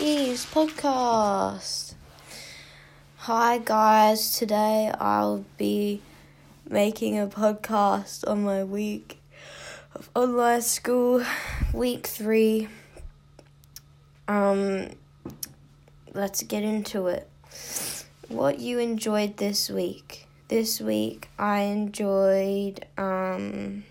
Eve's 0.00 0.44
podcast. 0.44 1.94
Hi 3.18 3.58
guys, 3.58 4.36
today 4.36 4.90
I'll 4.98 5.44
be 5.56 6.02
making 6.68 7.16
a 7.16 7.28
podcast 7.28 8.26
on 8.26 8.42
my 8.42 8.64
week 8.64 9.20
of 9.94 10.10
online 10.16 10.62
school, 10.62 11.24
week 11.72 12.08
three. 12.08 12.66
Um, 14.26 14.88
let's 16.12 16.42
get 16.42 16.64
into 16.64 17.06
it. 17.06 17.30
What 18.26 18.58
you 18.58 18.80
enjoyed 18.80 19.36
this 19.36 19.70
week? 19.70 20.26
This 20.48 20.80
week 20.80 21.28
I 21.38 21.60
enjoyed, 21.60 22.84
um, 22.96 23.84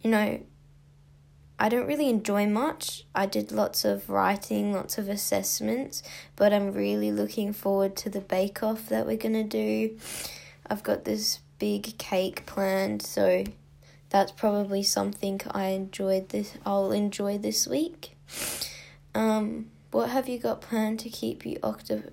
you 0.00 0.10
know, 0.10 0.40
I 1.58 1.68
don't 1.68 1.86
really 1.86 2.08
enjoy 2.08 2.46
much. 2.46 3.04
I 3.14 3.26
did 3.26 3.50
lots 3.50 3.84
of 3.84 4.08
writing, 4.08 4.72
lots 4.72 4.96
of 4.96 5.08
assessments, 5.08 6.02
but 6.36 6.52
I'm 6.52 6.72
really 6.72 7.10
looking 7.10 7.52
forward 7.52 7.96
to 7.96 8.10
the 8.10 8.20
bake 8.20 8.62
off 8.62 8.88
that 8.88 9.06
we're 9.06 9.16
going 9.16 9.34
to 9.34 9.44
do. 9.44 9.98
I've 10.68 10.82
got 10.82 11.04
this 11.04 11.40
big 11.58 11.98
cake 11.98 12.46
planned, 12.46 13.02
so 13.02 13.44
that's 14.10 14.32
probably 14.32 14.82
something 14.82 15.40
I 15.50 15.66
enjoyed 15.68 16.30
this 16.30 16.54
I'll 16.64 16.92
enjoy 16.92 17.38
this 17.38 17.66
week. 17.66 18.16
Um 19.14 19.70
what 19.90 20.10
have 20.10 20.28
you 20.28 20.38
got 20.38 20.60
planned 20.60 21.00
to 21.00 21.08
keep 21.08 21.46
you 21.46 21.58
octo- 21.62 22.12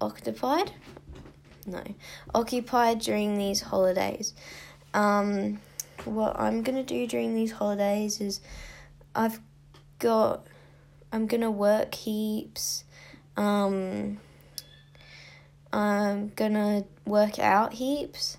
occupied? 0.00 0.72
No. 1.66 1.82
Occupied 2.34 3.00
during 3.00 3.36
these 3.36 3.62
holidays. 3.62 4.34
Um 4.94 5.60
what 6.06 6.38
I'm 6.38 6.62
gonna 6.62 6.82
do 6.82 7.06
during 7.06 7.34
these 7.34 7.52
holidays 7.52 8.20
is 8.20 8.40
I've 9.14 9.40
got 9.98 10.46
I'm 11.12 11.26
gonna 11.26 11.50
work 11.50 11.94
heaps. 11.94 12.84
Um, 13.36 14.18
I'm 15.72 16.32
gonna 16.36 16.84
work 17.04 17.38
out 17.38 17.74
heaps, 17.74 18.38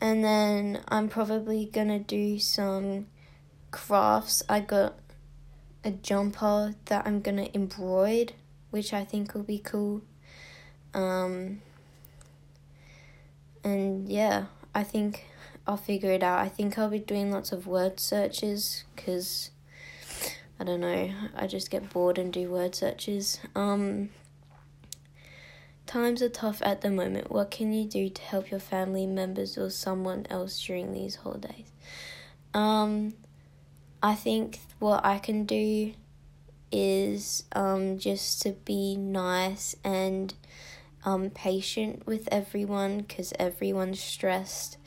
and 0.00 0.24
then 0.24 0.82
I'm 0.88 1.08
probably 1.08 1.66
gonna 1.66 1.98
do 1.98 2.38
some 2.38 3.06
crafts. 3.70 4.42
I 4.48 4.60
got 4.60 4.94
a 5.84 5.90
jumper 5.90 6.74
that 6.86 7.06
I'm 7.06 7.20
gonna 7.20 7.48
embroider, 7.54 8.34
which 8.70 8.92
I 8.92 9.04
think 9.04 9.34
will 9.34 9.42
be 9.42 9.58
cool. 9.58 10.02
Um, 10.94 11.60
and 13.62 14.08
yeah, 14.08 14.46
I 14.74 14.84
think 14.84 15.26
I'll 15.68 15.76
figure 15.76 16.10
it 16.10 16.22
out. 16.22 16.38
I 16.38 16.48
think 16.48 16.78
I'll 16.78 16.88
be 16.88 16.98
doing 16.98 17.30
lots 17.30 17.52
of 17.52 17.66
word 17.66 18.00
searches 18.00 18.84
because 18.96 19.50
I 20.58 20.64
don't 20.64 20.80
know, 20.80 21.12
I 21.36 21.46
just 21.46 21.70
get 21.70 21.90
bored 21.90 22.16
and 22.16 22.32
do 22.32 22.50
word 22.50 22.74
searches. 22.74 23.38
Um, 23.54 24.08
times 25.86 26.22
are 26.22 26.30
tough 26.30 26.62
at 26.62 26.80
the 26.80 26.90
moment. 26.90 27.30
What 27.30 27.50
can 27.50 27.74
you 27.74 27.84
do 27.84 28.08
to 28.08 28.22
help 28.22 28.50
your 28.50 28.60
family 28.60 29.06
members 29.06 29.58
or 29.58 29.68
someone 29.68 30.26
else 30.30 30.58
during 30.64 30.94
these 30.94 31.16
holidays? 31.16 31.70
Um, 32.54 33.12
I 34.02 34.14
think 34.14 34.60
what 34.78 35.04
I 35.04 35.18
can 35.18 35.44
do 35.44 35.92
is 36.72 37.44
um, 37.52 37.98
just 37.98 38.40
to 38.42 38.52
be 38.52 38.96
nice 38.96 39.76
and 39.84 40.32
um, 41.04 41.28
patient 41.28 42.06
with 42.06 42.26
everyone 42.32 43.00
because 43.00 43.34
everyone's 43.38 44.00
stressed 44.00 44.78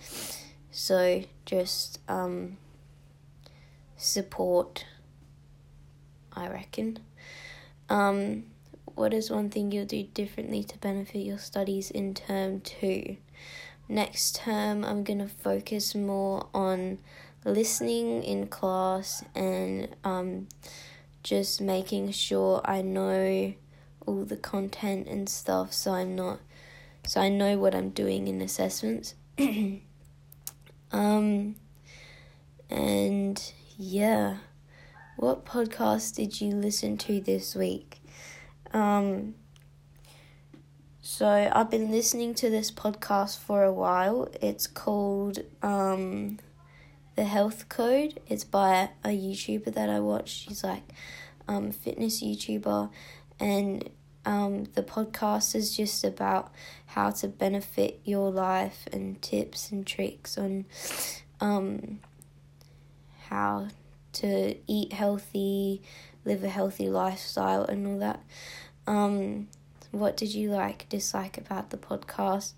so 0.72 1.24
just 1.46 2.00
um, 2.08 2.58
support, 3.98 4.86
I 6.34 6.48
reckon. 6.48 7.00
Um, 7.90 8.46
what 8.96 9.14
is 9.14 9.30
one 9.30 9.50
thing 9.50 9.72
you'll 9.72 9.86
do 9.86 10.04
differently 10.04 10.64
to 10.64 10.78
benefit 10.78 11.20
your 11.20 11.38
studies 11.38 11.92
in 11.92 12.14
term 12.14 12.62
two? 12.62 13.18
Next 13.90 14.36
term, 14.38 14.86
I'm 14.86 15.04
going 15.04 15.20
to 15.20 15.28
focus 15.28 15.94
more 15.94 16.48
on 16.54 17.00
listening 17.44 18.24
in 18.24 18.48
class 18.48 19.24
and 19.36 19.90
um, 20.04 20.48
just 21.24 21.60
making 21.60 22.12
sure 22.12 22.62
I 22.64 22.82
know 22.82 23.54
all 24.06 24.26
the 24.26 24.38
content 24.38 25.08
and 25.08 25.28
stuff 25.30 25.74
so 25.74 25.92
I'm 25.94 26.16
not 26.16 26.40
so 27.06 27.20
I 27.20 27.30
know 27.30 27.58
what 27.58 27.74
I'm 27.74 27.90
doing 27.90 28.28
in 28.28 28.42
assessments. 28.42 29.16
Um, 30.92 31.56
and 32.70 33.54
yeah, 33.78 34.38
what 35.18 35.46
podcast 35.46 36.16
did 36.16 36.42
you 36.42 36.54
listen 36.54 36.98
to 36.98 37.22
this 37.22 37.56
week? 37.56 38.02
Um, 38.74 39.36
so 41.02 41.50
I've 41.52 41.70
been 41.70 41.92
listening 41.92 42.34
to 42.36 42.50
this 42.50 42.72
podcast 42.72 43.40
for 43.40 43.64
a 43.64 43.74
while. 43.74 44.30
It's 44.42 44.68
called 44.68 45.40
um, 45.62 46.40
The 47.16 47.26
Health 47.26 47.70
Code. 47.70 48.20
It's 48.28 48.44
by 48.44 48.90
a 49.04 49.10
YouTuber 49.10 49.74
that 49.74 49.90
I 49.90 50.00
watch. 50.00 50.30
She's 50.30 50.64
like 50.64 50.94
um, 51.48 51.72
fitness 51.72 52.22
YouTuber, 52.22 52.90
and 53.40 53.90
um, 54.26 54.66
the 54.76 54.84
podcast 54.84 55.56
is 55.56 55.76
just 55.76 56.04
about 56.04 56.52
how 56.88 57.10
to 57.12 57.28
benefit 57.28 58.00
your 58.04 58.32
life 58.32 58.88
and 58.92 59.22
tips 59.22 59.72
and 59.72 59.86
tricks 59.86 60.38
on 60.38 60.66
um, 61.40 62.00
how 63.30 63.68
to 64.14 64.56
eat 64.68 64.94
healthy, 64.94 65.82
live 66.26 66.44
a 66.44 66.50
healthy 66.50 66.90
lifestyle, 66.90 67.64
and 67.64 67.88
all 67.88 68.00
that. 68.00 68.24
Um, 68.86 69.48
what 69.92 70.18
did 70.18 70.34
you 70.34 70.52
like, 70.52 70.88
dislike 70.90 71.38
about 71.38 71.70
the 71.70 71.78
podcast? 71.78 72.54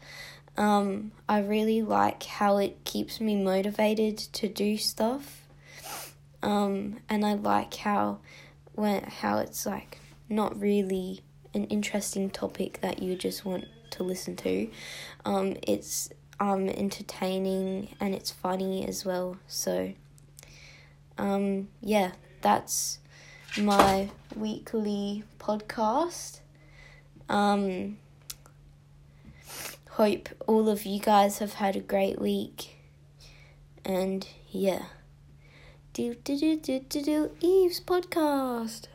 Um, 0.57 1.11
I 1.27 1.39
really 1.39 1.81
like 1.81 2.23
how 2.23 2.57
it 2.57 2.83
keeps 2.83 3.19
me 3.19 3.41
motivated 3.41 4.17
to 4.17 4.47
do 4.47 4.77
stuff. 4.77 5.47
Um, 6.41 6.99
and 7.09 7.25
I 7.25 7.35
like 7.35 7.73
how 7.75 8.19
when 8.73 9.03
how 9.03 9.37
it's 9.37 9.65
like 9.65 9.99
not 10.27 10.59
really 10.59 11.21
an 11.53 11.65
interesting 11.65 12.29
topic 12.29 12.79
that 12.81 13.01
you 13.01 13.15
just 13.15 13.45
want 13.45 13.67
to 13.91 14.03
listen 14.03 14.35
to. 14.37 14.69
Um, 15.25 15.55
it's 15.63 16.09
um, 16.39 16.67
entertaining 16.69 17.95
and 17.99 18.13
it's 18.13 18.31
funny 18.31 18.87
as 18.87 19.05
well. 19.05 19.37
So, 19.47 19.93
um, 21.17 21.69
yeah, 21.81 22.11
that's 22.41 22.99
my 23.57 24.09
weekly 24.35 25.23
podcast. 25.39 26.39
Um, 27.29 27.97
hope 29.91 30.29
all 30.47 30.69
of 30.69 30.85
you 30.85 30.99
guys 30.99 31.37
have 31.37 31.53
had 31.53 31.75
a 31.75 31.81
great 31.81 32.19
week. 32.19 32.77
And 33.85 34.27
yeah. 34.49 34.83
Do 35.93 36.15
do 36.23 36.37
do 36.39 36.57
do 36.57 36.79
do 36.79 37.03
do 37.03 37.31
Eve's 37.39 37.79
podcast. 37.79 38.87